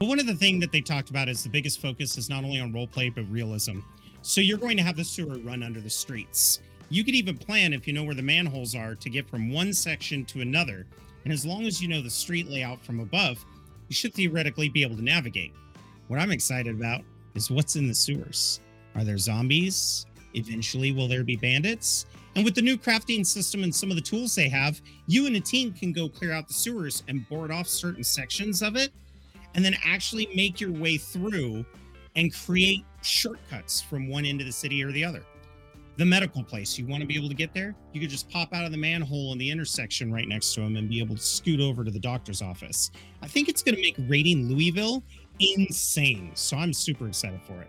[0.00, 2.42] Well, one of the things that they talked about is the biggest focus is not
[2.42, 3.78] only on roleplay but realism.
[4.22, 6.60] So you're going to have the sewer run under the streets.
[6.88, 9.72] You could even plan if you know where the manholes are to get from one
[9.72, 10.84] section to another,
[11.24, 13.44] and as long as you know the street layout from above,
[13.88, 15.54] you should theoretically be able to navigate.
[16.08, 17.02] What I'm excited about
[17.36, 18.60] is what's in the sewers.
[18.96, 20.06] Are there zombies?
[20.34, 22.06] Eventually, will there be bandits?
[22.34, 25.36] And with the new crafting system and some of the tools they have, you and
[25.36, 28.92] a team can go clear out the sewers and board off certain sections of it,
[29.54, 31.64] and then actually make your way through
[32.14, 35.22] and create shortcuts from one end of the city or the other.
[35.96, 37.74] The medical place, you want to be able to get there?
[37.94, 40.76] You could just pop out of the manhole in the intersection right next to them
[40.76, 42.90] and be able to scoot over to the doctor's office.
[43.22, 45.02] I think it's going to make raiding Louisville
[45.38, 46.32] insane.
[46.34, 47.68] So I'm super excited for it.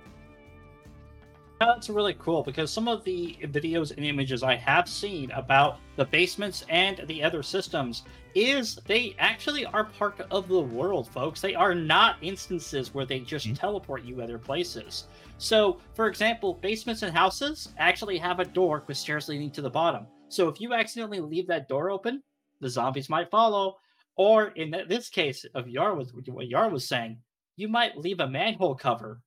[1.59, 6.05] That's really cool because some of the videos and images I have seen about the
[6.05, 8.03] basements and the other systems
[8.35, 11.41] is they actually are part of the world, folks.
[11.41, 13.55] They are not instances where they just mm-hmm.
[13.55, 15.07] teleport you other places.
[15.39, 19.69] So, for example, basements and houses actually have a door with stairs leading to the
[19.69, 20.05] bottom.
[20.29, 22.21] So if you accidentally leave that door open,
[22.61, 23.77] the zombies might follow.
[24.15, 27.17] Or in this case of Jarl was what Jarl was saying,
[27.55, 29.21] you might leave a manhole cover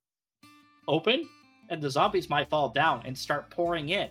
[0.86, 1.28] open
[1.70, 4.08] and the zombies might fall down and start pouring in.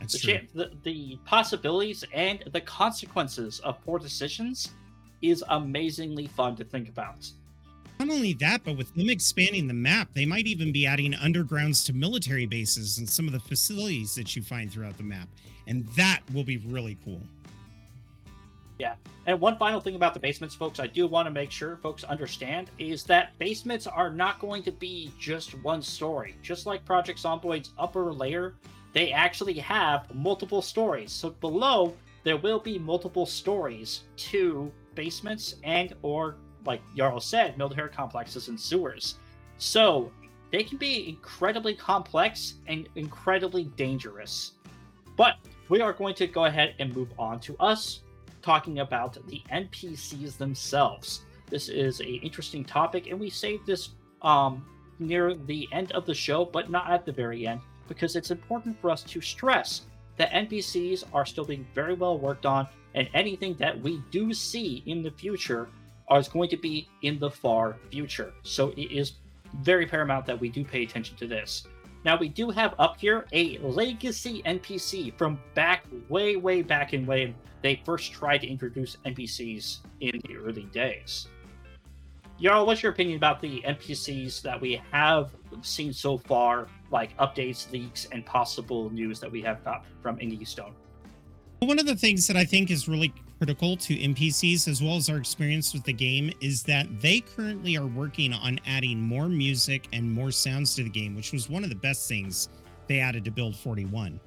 [0.00, 0.48] That's the, true.
[0.54, 4.70] the, the possibilities and the consequences of poor decisions
[5.20, 7.30] is amazingly fun to think about.
[8.00, 11.86] Not only that, but with them expanding the map, they might even be adding undergrounds
[11.86, 15.28] to military bases and some of the facilities that you find throughout the map.
[15.68, 17.20] And that will be really cool.
[18.82, 18.96] Yeah.
[19.26, 22.02] And one final thing about the basements, folks, I do want to make sure folks
[22.02, 26.34] understand is that basements are not going to be just one story.
[26.42, 28.56] Just like Project Zomboid's upper layer,
[28.92, 31.12] they actually have multiple stories.
[31.12, 36.34] So below, there will be multiple stories to basements and or
[36.66, 39.20] like Jarl said, military complexes and sewers.
[39.58, 40.10] So
[40.50, 44.54] they can be incredibly complex and incredibly dangerous.
[45.16, 45.36] But
[45.68, 48.00] we are going to go ahead and move on to us
[48.42, 51.22] talking about the NPCs themselves.
[51.48, 53.90] This is a interesting topic, and we saved this
[54.22, 54.64] um,
[54.98, 58.80] near the end of the show, but not at the very end, because it's important
[58.80, 59.82] for us to stress
[60.16, 64.82] that NPCs are still being very well worked on, and anything that we do see
[64.86, 65.68] in the future
[66.10, 68.32] is going to be in the far future.
[68.42, 69.14] So it is
[69.62, 71.66] very paramount that we do pay attention to this.
[72.04, 77.06] Now we do have up here a legacy NPC from back way, way back in
[77.06, 81.28] when they first tried to introduce NPCs in the early days.
[82.40, 85.30] Jarl, what's your opinion about the NPCs that we have
[85.60, 90.46] seen so far, like updates, leaks, and possible news that we have got from Indie
[90.46, 90.74] Stone?
[91.60, 95.10] One of the things that I think is really critical to NPCs as well as
[95.10, 99.88] our experience with the game is that they currently are working on adding more music
[99.92, 102.48] and more sounds to the game, which was one of the best things
[102.86, 104.20] they added to Build 41.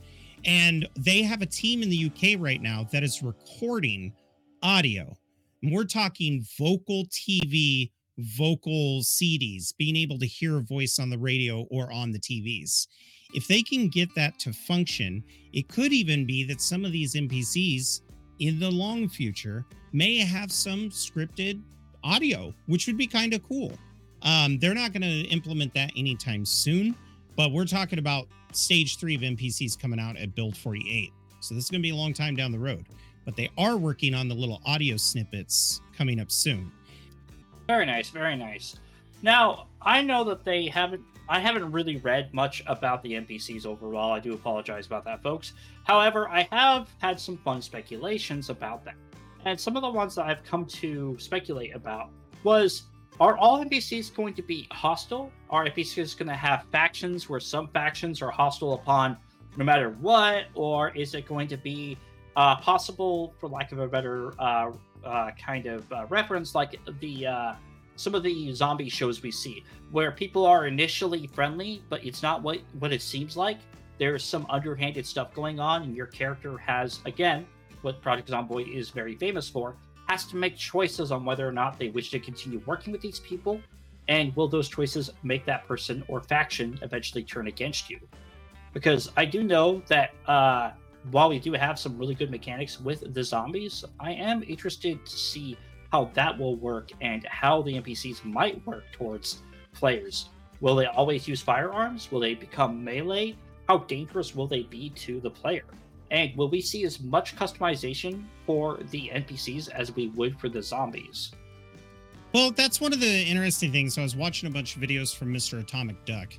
[0.44, 4.12] And they have a team in the UK right now that is recording
[4.62, 5.16] audio.
[5.64, 11.18] And we're talking vocal TV vocal CDs, being able to hear a voice on the
[11.18, 12.88] radio or on the TVs.
[13.34, 17.16] If they can get that to function, it could even be that some of these
[17.16, 18.02] NPCs
[18.40, 21.62] in the long future may have some scripted
[22.04, 23.72] audio, which would be kind of cool.
[24.22, 26.96] Um, they're not going to implement that anytime soon,
[27.36, 31.12] but we're talking about stage three of NPCs coming out at Build 48.
[31.40, 32.86] So this is going to be a long time down the road,
[33.24, 36.72] but they are working on the little audio snippets coming up soon.
[37.68, 38.76] Very nice, very nice.
[39.22, 44.12] Now, I know that they haven't I haven't really read much about the NPCs overall.
[44.12, 45.54] I do apologize about that, folks.
[45.84, 48.96] However, I have had some fun speculations about that.
[49.46, 52.10] And some of the ones that I've come to speculate about
[52.44, 52.84] was
[53.20, 55.32] are all NPCs going to be hostile?
[55.50, 59.18] Are NPCs going to have factions where some factions are hostile upon
[59.58, 60.46] no matter what?
[60.54, 61.98] Or is it going to be
[62.36, 64.72] uh, possible, for lack of a better uh,
[65.06, 67.54] uh, kind of uh, reference, like the uh,
[67.96, 72.42] some of the zombie shows we see, where people are initially friendly, but it's not
[72.42, 73.58] what what it seems like.
[73.98, 77.46] There's some underhanded stuff going on, and your character has, again,
[77.82, 79.76] what Project Zomboid is very famous for,
[80.10, 83.20] has to make choices on whether or not they wish to continue working with these
[83.22, 83.62] people,
[84.08, 88.00] and will those choices make that person or faction eventually turn against you?
[88.74, 90.72] Because I do know that uh,
[91.12, 95.18] while we do have some really good mechanics with the zombies, I am interested to
[95.18, 95.58] see
[95.96, 99.42] how that will work and how the NPCs might work towards
[99.72, 100.28] players.
[100.60, 102.12] Will they always use firearms?
[102.12, 103.38] Will they become melee?
[103.70, 105.64] How dangerous will they be to the player?
[106.12, 110.62] And will we see as much customization for the NPCs as we would for the
[110.62, 111.32] zombies?
[112.34, 113.94] Well, that's one of the interesting things.
[113.94, 115.62] So I was watching a bunch of videos from Mr.
[115.62, 116.34] Atomic Duck,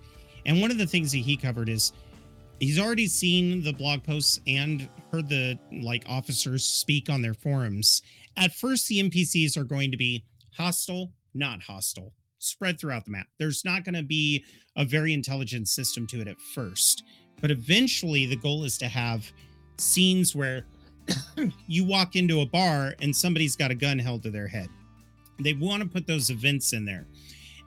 [0.45, 1.95] and one of the things that he covered is
[2.61, 8.03] he's already seen the blog posts and heard the like officers speak on their forums.
[8.37, 10.25] At first, the NPCs are going to be
[10.57, 13.27] hostile, not hostile, spread throughout the map.
[13.39, 14.45] There's not going to be
[14.77, 17.05] a very intelligent system to it at first,
[17.41, 19.31] but eventually, the goal is to have
[19.79, 20.67] scenes where
[21.67, 24.69] you walk into a bar and somebody's got a gun held to their head.
[25.39, 27.07] They want to put those events in there.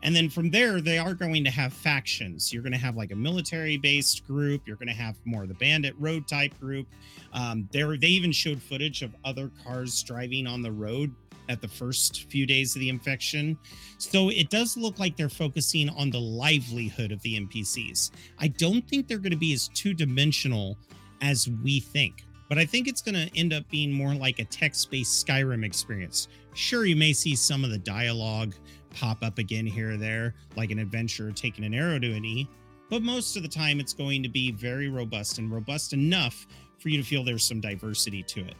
[0.01, 2.53] And then from there, they are going to have factions.
[2.53, 4.61] You're going to have like a military based group.
[4.65, 6.87] You're going to have more of the bandit road type group.
[7.33, 11.13] Um, they even showed footage of other cars driving on the road
[11.49, 13.57] at the first few days of the infection.
[13.97, 18.11] So it does look like they're focusing on the livelihood of the NPCs.
[18.37, 20.77] I don't think they're going to be as two dimensional
[21.21, 24.45] as we think, but I think it's going to end up being more like a
[24.45, 26.29] text based Skyrim experience.
[26.53, 28.53] Sure, you may see some of the dialogue
[28.91, 32.47] pop up again here or there, like an adventure taking an arrow to an E.
[32.89, 36.47] But most of the time, it's going to be very robust and robust enough
[36.79, 38.55] for you to feel there's some diversity to it.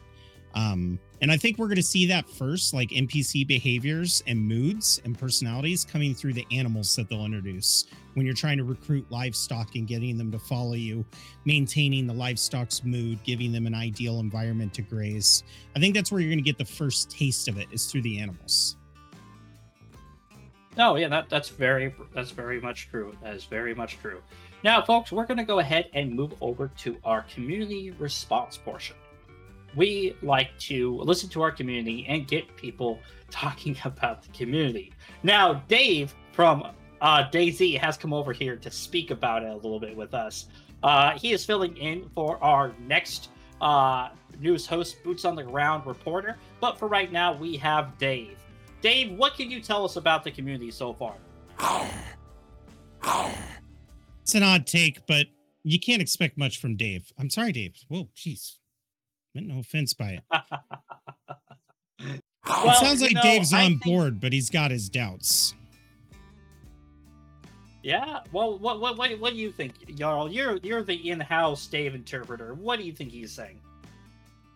[0.54, 5.00] Um, and I think we're going to see that first, like NPC behaviors and moods
[5.04, 9.76] and personalities coming through the animals that they'll introduce when you're trying to recruit livestock
[9.76, 11.04] and getting them to follow you,
[11.44, 15.44] maintaining the livestock's mood, giving them an ideal environment to graze.
[15.76, 18.02] I think that's where you're going to get the first taste of it is through
[18.02, 18.76] the animals.
[20.80, 23.14] No, yeah, that, that's very that's very much true.
[23.22, 24.22] That is very much true.
[24.64, 28.96] Now, folks, we're going to go ahead and move over to our community response portion.
[29.76, 32.98] We like to listen to our community and get people
[33.30, 34.94] talking about the community.
[35.22, 36.66] Now, Dave from
[37.02, 40.46] uh, DayZ has come over here to speak about it a little bit with us.
[40.82, 43.28] Uh, he is filling in for our next
[43.60, 44.08] uh,
[44.40, 46.38] news host, Boots on the Ground reporter.
[46.58, 48.38] But for right now, we have Dave.
[48.80, 51.14] Dave, what can you tell us about the community so far?
[54.22, 55.26] It's an odd take, but
[55.64, 57.12] you can't expect much from Dave.
[57.18, 57.74] I'm sorry, Dave.
[57.88, 58.56] Whoa, jeez.
[59.34, 60.22] Meant no offense by it.
[62.00, 64.88] it Well, sounds you like know, Dave's I on think- board, but he's got his
[64.88, 65.54] doubts.
[67.82, 68.20] Yeah.
[68.32, 70.30] Well, what what what, what do you think, Jarl?
[70.30, 72.52] You're you're the in-house Dave interpreter.
[72.54, 73.58] What do you think he's saying?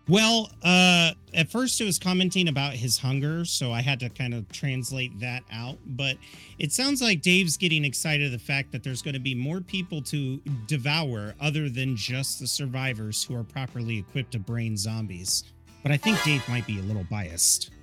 [0.07, 4.35] Well, uh, at first it was commenting about his hunger, so I had to kind
[4.35, 5.79] of translate that out.
[5.87, 6.19] But
[6.59, 10.03] it sounds like Dave's getting excited the fact that there's going to be more people
[10.03, 15.45] to devour other than just the survivors who are properly equipped to brain zombies.
[15.83, 17.71] But I think Dave might be a little biased.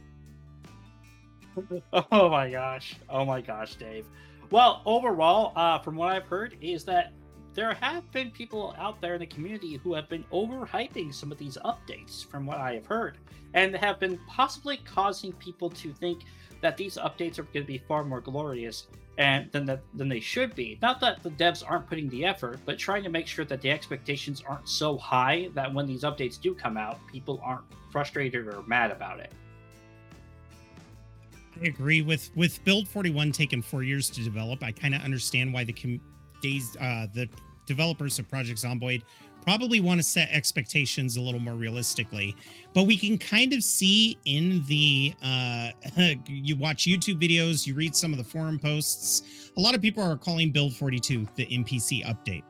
[2.13, 2.95] Oh my gosh.
[3.09, 4.05] Oh my gosh, Dave.
[4.51, 7.11] Well, overall, uh, from what I've heard, is that
[7.53, 11.37] there have been people out there in the community who have been overhyping some of
[11.37, 13.17] these updates, from what I have heard,
[13.53, 16.23] and have been possibly causing people to think
[16.61, 18.87] that these updates are going to be far more glorious
[19.17, 20.79] and than that than they should be.
[20.81, 23.69] Not that the devs aren't putting the effort, but trying to make sure that the
[23.69, 28.63] expectations aren't so high that when these updates do come out, people aren't frustrated or
[28.63, 29.33] mad about it.
[31.61, 34.63] I agree with with Build 41 taking four years to develop.
[34.63, 35.99] I kind of understand why the com-
[36.41, 37.29] days uh, the
[37.65, 39.03] developers of Project Zomboid
[39.41, 42.35] probably want to set expectations a little more realistically.
[42.73, 45.69] But we can kind of see in the uh,
[46.27, 49.51] you watch YouTube videos, you read some of the forum posts.
[49.57, 52.43] A lot of people are calling Build 42 the NPC update,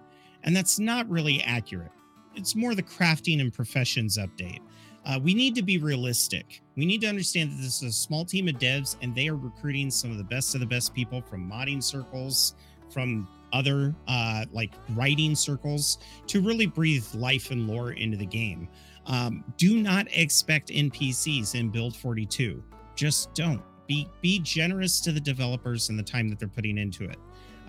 [0.44, 1.92] and that's not really accurate.
[2.36, 4.60] It's more the crafting and professions update.
[5.04, 6.62] Uh, we need to be realistic.
[6.78, 9.36] We need to understand that this is a small team of devs and they are
[9.36, 12.54] recruiting some of the best of the best people from modding circles,
[12.94, 18.68] from other uh, like writing circles to really breathe life and lore into the game.
[19.06, 22.64] Um, do not expect NPCs in Build 42.
[22.96, 23.62] Just don't.
[23.88, 27.18] Be be generous to the developers and the time that they're putting into it,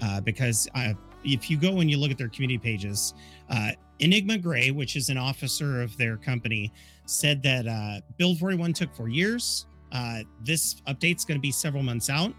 [0.01, 0.93] uh, because uh,
[1.25, 3.15] if you go and you look at their community pages,
[3.51, 3.71] uh,
[4.01, 6.73] EnigmaGrey, which is an officer of their company,
[7.07, 9.67] said that uh, Build 41 took four years.
[9.93, 12.33] Uh, this update's going to be several months out.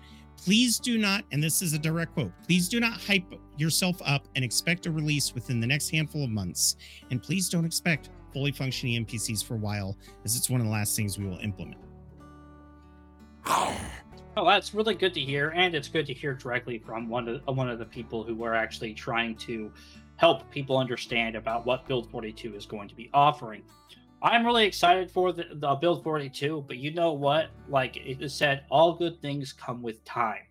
[0.44, 4.28] Please do not, and this is a direct quote, please do not hype yourself up
[4.36, 6.76] and expect a release within the next handful of months.
[7.12, 10.74] And please don't expect fully functioning NPCs for a while, as it's one of the
[10.74, 11.82] last things we will implement.
[14.36, 17.56] Oh, that's really good to hear, and it's good to hear directly from one of
[17.56, 19.72] one of the people who are actually trying to
[20.16, 23.62] help people understand about what Build 42 is going to be offering.
[24.24, 27.50] I'm really excited for the, the Build 42, but you know what?
[27.68, 30.44] Like it said, all good things come with time,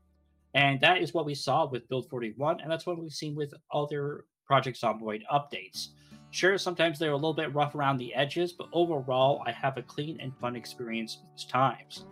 [0.53, 3.55] and that is what we saw with Build 41, and that's what we've seen with
[3.73, 5.89] other Project Zomboid updates.
[6.33, 9.83] Sure, sometimes they're a little bit rough around the edges, but overall, I have a
[9.83, 12.05] clean and fun experience most times.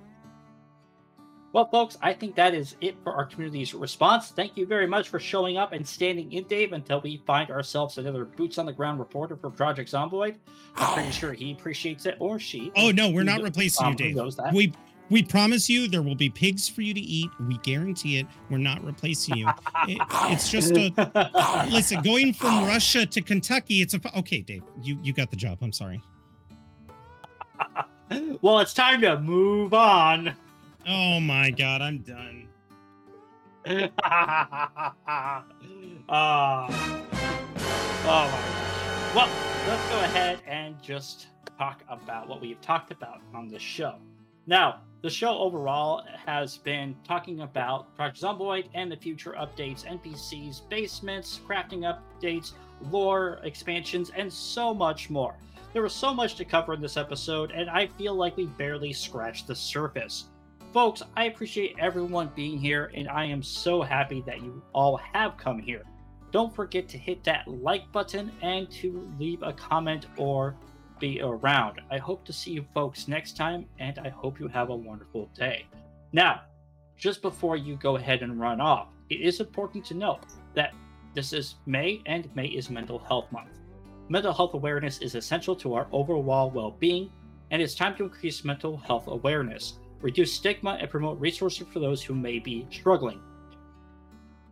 [1.53, 4.29] Well, folks, I think that is it for our community's response.
[4.29, 7.99] Thank you very much for showing up and standing in, Dave, until we find ourselves
[7.99, 10.37] another boots on the ground reporter for Project Zomboid.
[10.77, 12.71] I'm pretty sure he appreciates it, or she.
[12.77, 14.55] Oh no, we're not replacing um, you, Dave.
[14.55, 14.73] We
[15.09, 17.29] we promise you there will be pigs for you to eat.
[17.49, 18.29] We guarantee it.
[18.49, 19.49] We're not replacing you.
[19.89, 22.01] It- it's just a listen.
[22.03, 24.63] Going from Russia to Kentucky, it's a okay, Dave.
[24.81, 25.59] You you got the job.
[25.63, 26.01] I'm sorry.
[28.41, 30.37] well, it's time to move on.
[30.93, 32.49] Oh my god, I'm done.
[36.13, 36.67] Ah.
[38.05, 39.15] oh my gosh.
[39.15, 39.29] Well,
[39.69, 43.95] let's go ahead and just talk about what we've talked about on the show.
[44.49, 50.69] Now, the show overall has been talking about Project Zomboid and the future updates, NPCs,
[50.69, 52.55] basements, crafting updates,
[52.91, 55.37] lore expansions, and so much more.
[55.73, 58.93] There was so much to cover in this episode, and I feel like we barely
[58.93, 60.25] scratched the surface.
[60.73, 65.37] Folks, I appreciate everyone being here, and I am so happy that you all have
[65.37, 65.83] come here.
[66.31, 70.55] Don't forget to hit that like button and to leave a comment or
[71.01, 71.81] be around.
[71.91, 75.29] I hope to see you folks next time, and I hope you have a wonderful
[75.35, 75.67] day.
[76.13, 76.43] Now,
[76.97, 80.23] just before you go ahead and run off, it is important to note
[80.55, 80.73] that
[81.17, 83.59] this is May, and May is Mental Health Month.
[84.09, 87.11] Mental health awareness is essential to our overall well being,
[87.51, 92.03] and it's time to increase mental health awareness, reduce stigma, and promote resources for those
[92.03, 93.21] who may be struggling.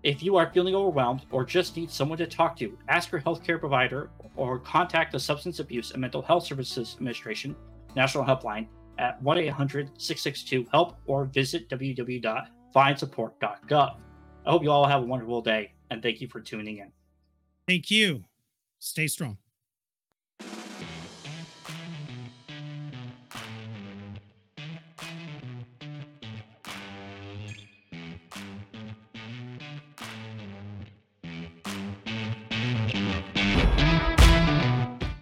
[0.02, 3.58] If you are feeling overwhelmed or just need someone to talk to, ask your healthcare
[3.58, 7.56] provider or contact the Substance Abuse and Mental Health Services Administration
[7.96, 8.68] National Helpline
[8.98, 13.96] at 1 800 662 HELP or visit www.findsupport.gov.
[14.46, 16.92] I hope you all have a wonderful day and thank you for tuning in.
[17.66, 18.22] Thank you.
[18.78, 19.38] Stay strong.